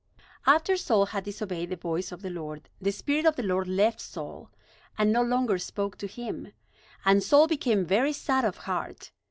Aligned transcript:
After 0.47 0.77
Saul 0.77 1.05
had 1.05 1.25
disobeyed 1.25 1.69
the 1.69 1.75
voice 1.75 2.11
of 2.11 2.23
the 2.23 2.31
Lord, 2.31 2.69
the 2.81 2.91
Spirit 2.91 3.27
of 3.27 3.35
the 3.35 3.43
Lord 3.43 3.67
left 3.67 4.01
Saul, 4.01 4.49
and 4.97 5.11
no 5.13 5.21
longer 5.21 5.59
spoke 5.59 5.95
to 5.99 6.07
him. 6.07 6.53
And 7.05 7.21
Saul 7.21 7.45
became 7.45 7.85
very 7.85 8.11
sad 8.11 8.43
of 8.43 8.57
heart. 8.65 9.11